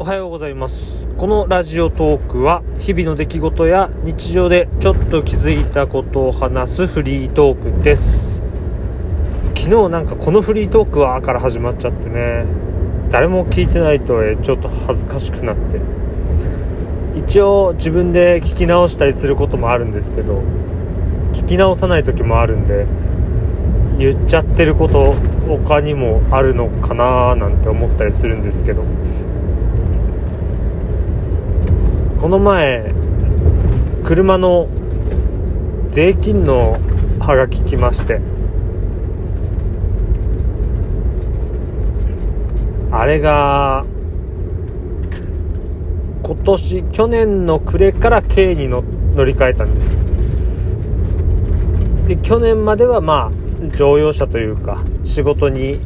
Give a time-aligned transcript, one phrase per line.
[0.00, 1.08] おはようございます。
[1.16, 8.40] このラジオトークは日々の出来事や日常でちょっと気づいたことを話すフリートークです。
[9.56, 12.46] 昨日なんかこのフリートークはから始まっちゃってね。
[13.10, 15.80] 誰も聞いてないとちょっと恥ずかしくなって。
[17.16, 20.42] 一応自分で聞き直したりすることもあるんですけど
[21.32, 22.86] 聞き直さない時もあるんで
[23.98, 25.16] 言っちゃってること
[25.48, 28.84] 他にもあるのかななんて思ったりするんですけど。
[32.20, 32.92] この前
[34.04, 34.68] 車の
[35.88, 36.78] 税金の
[37.20, 38.20] ハガキ来まして。
[42.90, 43.84] あれが
[46.22, 48.82] 今年去年の暮れから軽に乗
[49.24, 50.04] り換えたんです。
[52.08, 55.78] で去年まではまあ乗用車というか仕事に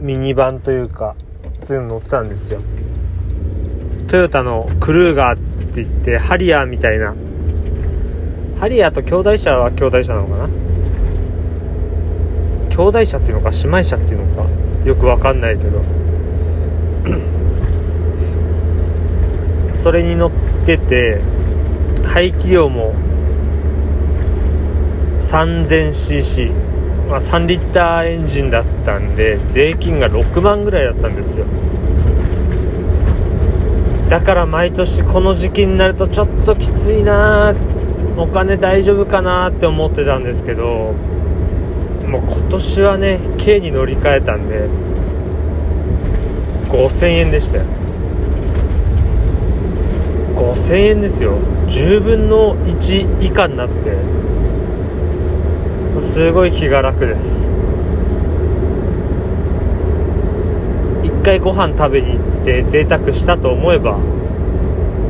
[0.00, 1.16] ミニバンというか
[1.58, 2.60] そういうの乗ってたんですよ。
[4.10, 5.38] トヨタのクルーガーっ
[5.72, 7.14] て言ってハリアーみたいな。
[8.58, 10.48] ハリアーと兄弟車は兄弟車なのかな？
[12.70, 14.50] 兄弟車っていうのか姉妹車っていうのか？
[14.84, 15.80] よくわかんないけど。
[19.74, 20.30] それに乗っ
[20.66, 21.20] てて
[22.04, 22.92] 排気量も
[25.20, 26.52] 3000cc、
[27.08, 31.46] まあ、3リッターエンジンだったんで税金が6万ぐらいだったんですよ。
[34.10, 37.54] だから毎年この時期になるとちょっときついな
[38.16, 40.94] お金大丈夫かなって思ってたんですけど
[42.08, 44.68] もう今年はね軽に乗り換えたんで
[46.68, 47.64] 5000円でしたよ。
[50.34, 51.38] 5000円ですよ。
[51.68, 53.96] 10分の1以下になって
[56.00, 57.59] すごい気が楽です。
[61.20, 63.98] 1回ご飯食べに行って贅沢したと思えば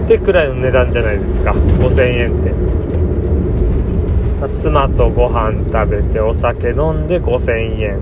[0.04, 1.52] ってくらいの値段じゃないですか。
[1.52, 2.52] 5000円って。
[4.56, 8.00] 妻とご飯食べてお酒飲んで5000円。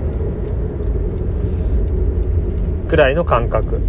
[2.87, 3.79] くらいの感覚。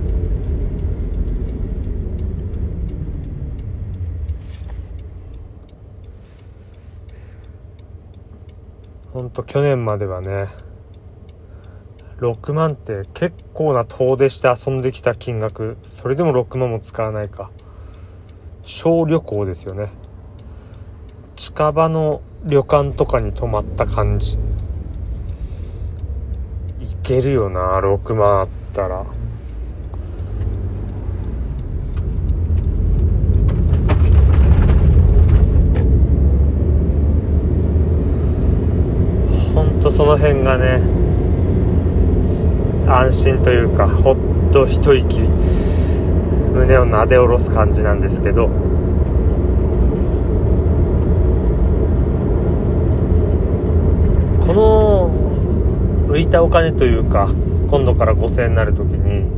[9.15, 10.49] ほんと去年まではね
[12.21, 15.79] 6万って結構な遠出して遊んできた金額。
[15.87, 17.51] それでも6万も使わないか。
[18.63, 19.89] 小旅行ですよね。
[21.35, 24.35] 近場の旅館とかに泊まった感じ。
[26.81, 29.07] いけるよな6万あったら。
[39.55, 41.00] ほんとその辺がね
[42.91, 44.17] 安心というかほっ
[44.53, 48.49] と一息胸をなで下ろす感じなんですけど
[54.41, 57.29] この浮いたお金というか
[57.69, 59.31] 今度から5000円になる時に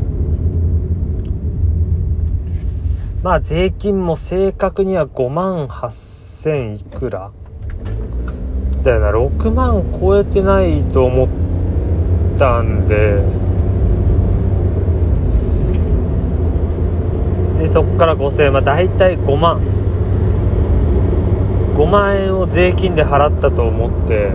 [3.22, 7.30] まあ税金も正確には5万8000いくら
[8.82, 9.10] だよな。
[9.10, 11.51] 6万超えてないと思って
[12.42, 13.22] たんで。
[17.60, 19.60] でそっから5000円まあ大体5万。
[21.74, 24.32] 5万円を税金で払ったと思って。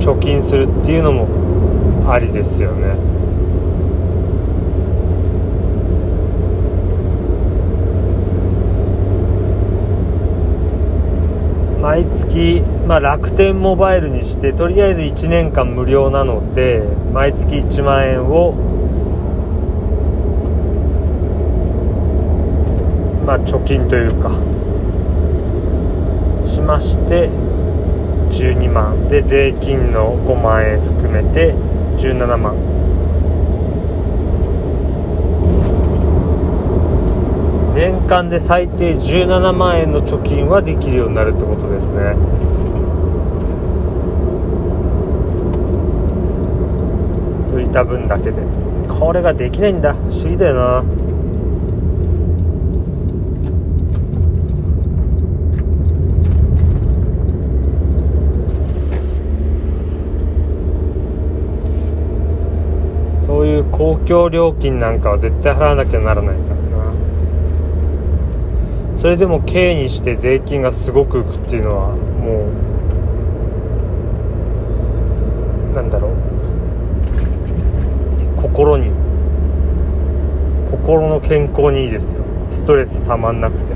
[0.00, 1.28] 貯金するっていうのも
[2.10, 2.96] ありですよね。
[11.80, 16.82] 毎月、まあ、楽天モバイルにしてとりあえず1年間無料なので
[17.12, 18.52] 毎月1万円を
[23.26, 24.30] まあ貯金というか
[26.46, 27.28] しまして
[28.30, 29.06] 12万。
[29.06, 31.52] で税金の5万円含めて
[31.98, 32.56] 17万。
[37.74, 42.16] 年間で最低17万円の貯金はできるようになるってことですね。
[47.68, 48.42] いた分だけで。
[48.88, 49.94] これができないんだ。
[49.94, 50.82] 不思議だよな。
[63.26, 66.92] そういう公共料金なんかは絶対払わなきゃならないからな。
[68.96, 72.68] それでも軽にして税金がすごく浮くっていうのはもう
[78.36, 78.90] 心に
[80.68, 82.24] 心の健康にいいですよ。
[82.50, 83.74] ストレスたまんなくて。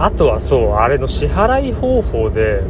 [0.00, 2.62] あとはそうあれの支払い方法で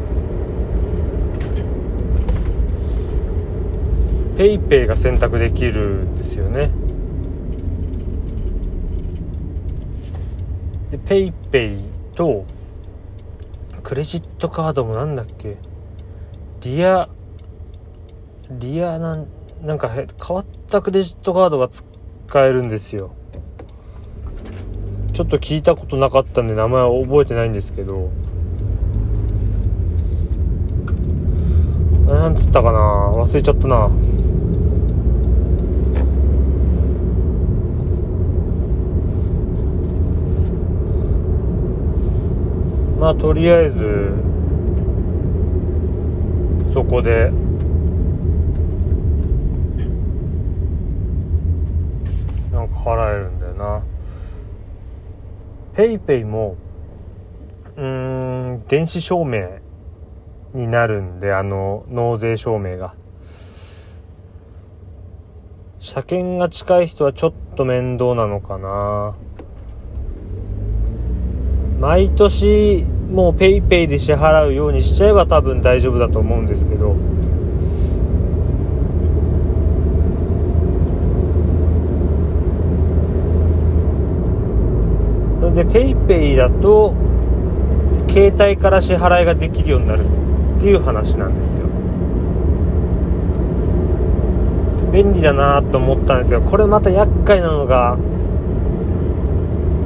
[4.37, 6.71] PayPay が選択できるんですよね。
[10.91, 11.83] で PayPay
[12.15, 12.45] と
[13.83, 15.57] クレジットカードもなんだっけ？
[16.63, 17.09] リア
[18.51, 19.27] リアなん
[19.63, 21.85] なんか変わったクレジットカードが使
[22.41, 23.11] えるんですよ。
[25.13, 28.11] ちょっと聞いたことなかったんで名前は覚えてないんですけど。
[32.07, 33.13] なんつったかな？
[33.15, 33.91] 忘れちゃったな。
[42.99, 44.13] まあとりあえず
[46.73, 47.31] そこで
[52.53, 53.83] なんか払えるんだよな。
[55.75, 56.57] ペイペイも
[57.77, 59.59] うーん電子証明
[60.55, 62.95] になるんであの納税証明が。
[65.79, 69.15] 車検が近い人はちょっと面倒なのかな。
[71.79, 76.97] 毎年もう PayPay で支払うようにしちゃえば多分大丈夫だと思うんですけど
[85.41, 85.51] そ
[86.09, 86.95] れで PayPay だと
[88.09, 90.05] 携帯から支払いができるようになる
[90.59, 91.69] っていう話なんですよ。
[94.93, 96.41] 便利だなと思ったんですよ。
[96.41, 97.99] これまた厄介なのが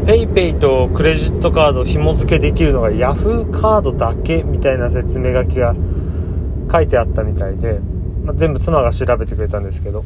[0.04, 5.74] PayPay とクレジットカード紐付けできるのが Yahoo カードだけみたいな説明書きが
[6.70, 7.80] 書いてあったみたいで、
[8.24, 10.04] まあ、全部妻が調べてくれたんですけど。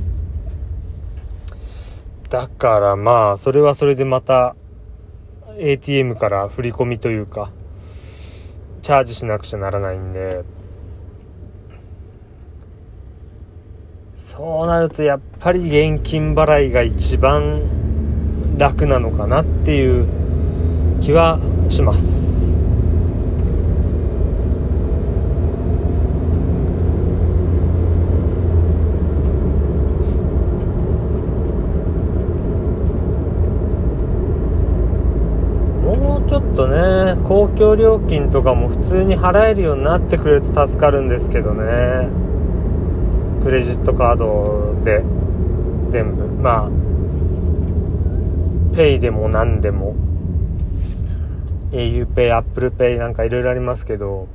[2.29, 4.57] だからまあそれはそれでまた
[5.59, 7.51] ATM から振り込みというか
[8.83, 10.45] チャージしなくちゃならないんで。
[14.37, 17.63] そうなるとやっぱり現金払いが一番
[18.59, 20.07] 楽なのかなっていう
[21.01, 21.39] 気は
[21.71, 22.53] します
[35.83, 42.09] もうちょっとね公共料金とかも普通に払えるようになってくれると助かるんですけどね。
[43.43, 45.03] クレジットカードで
[45.89, 46.25] 全部。
[46.29, 46.71] まあ
[48.77, 49.97] ペイでも何でも。
[51.73, 54.29] auPay、ApplePay なんかいろいろありますけど。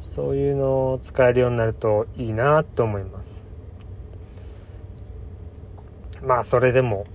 [0.00, 3.45] そういうのを使えるようになるといいなと思います。
[6.26, 7.06] まあそれでも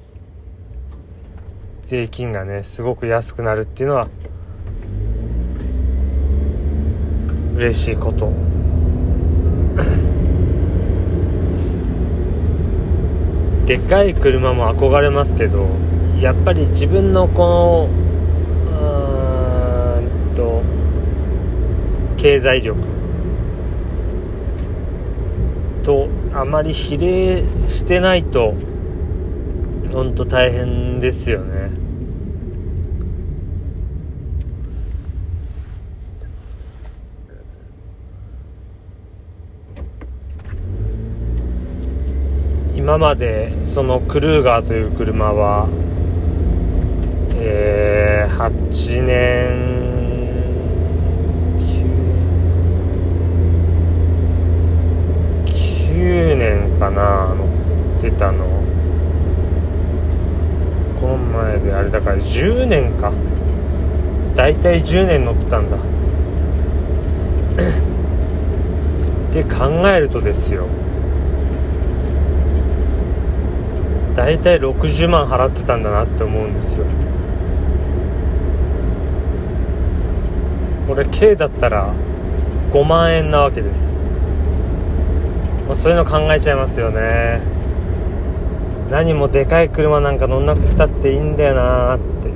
[1.81, 4.07] 税金がねすごく安くなるっていうのは
[7.57, 8.31] 嬉しいこと。
[13.67, 15.67] でかい車も憧れますけど
[16.19, 17.89] やっぱり自分のこの
[19.99, 20.63] うんと
[22.15, 22.79] 経済力
[25.83, 28.53] とあまり比例してないと
[29.91, 31.69] 本当大変ですよね。
[42.75, 45.69] 今までそのクルーガーという車は
[47.43, 49.71] えー、8年
[55.45, 57.45] 9年かな乗
[57.98, 58.45] ってたの
[61.00, 63.12] この前であれだから10年か。
[64.36, 65.77] 大体10年乗ってたんだ。
[69.29, 70.65] って考えるとですよ。
[74.15, 76.86] 大体60万払ってたんだなって思うんですよ。
[80.88, 81.93] これ K だったら
[82.71, 83.93] 5万円なわけです、
[85.65, 87.50] まあ、そういうの考えちゃいますよね。
[88.91, 92.29] 何もでかい車なんか乗んなくったっていいんだよなって。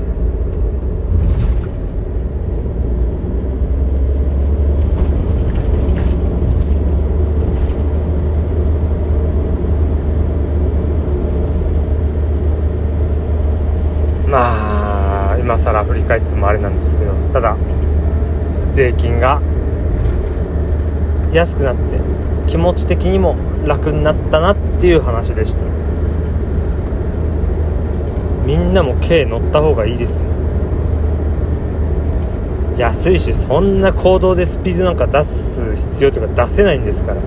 [14.30, 17.58] まあ今更振り返ってもあれなんですけどただ
[18.72, 19.42] 税金が
[21.34, 22.00] 安くなって
[22.48, 23.36] 気持ち的にも
[23.66, 25.85] 楽になったなっていう話でした。
[28.46, 30.30] みんなも軽乗った方がいいですよ。
[32.78, 37.22] 安いしそんな行動でスピードなんか出す必要というか出せないんですから。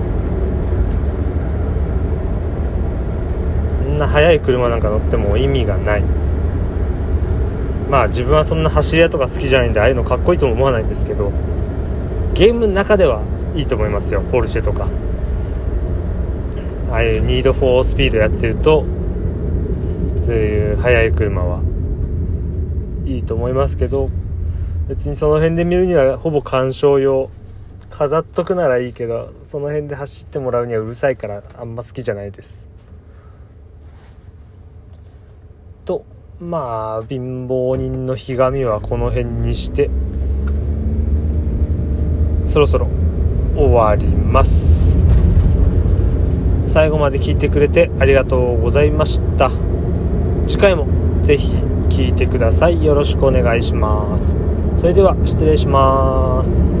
[3.83, 6.03] そんな速い車なんか乗っても意味がない。
[7.89, 11.31] まあ自分はそんな走り屋とか好きじゃないんでああいうのかっこいいとも思わないんですけど
[12.35, 13.23] ゲームの中では
[13.55, 14.87] いいと思いますよポルシェとか。
[16.91, 18.83] ああいうニード・フォー・スピードやってると
[20.29, 21.59] そういう速い車は。
[23.03, 24.11] いいと思いますけど
[24.87, 27.31] 別にその辺で見るにはほぼ鑑賞用。
[27.89, 32.69] 飾っとくならいいけどその辺で走ってもらうにはうるさいからあんま好きじゃないです。
[35.85, 36.05] と
[36.39, 39.89] まあ貧乏人のひがみはこの辺にして
[42.45, 42.87] そろそろ
[43.55, 44.95] 終わります。
[46.67, 49.49] 最後まで聞いてくれてありがとうございました。
[50.49, 50.87] 次回も
[51.21, 51.55] ぜひ
[51.89, 52.83] 聞いてください。
[52.83, 54.35] よろしくお願いします。
[54.77, 56.75] それでは失礼します。